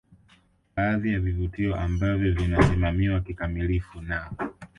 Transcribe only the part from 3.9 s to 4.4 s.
na